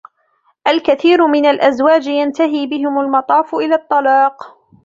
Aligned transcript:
الكثير 0.67 1.27
من 1.27 1.45
الأزواج 1.45 2.07
ينتهي 2.07 2.67
بهم 2.67 2.99
المطاف 2.99 3.55
إلى 3.55 3.75
الطلاق. 3.75 4.57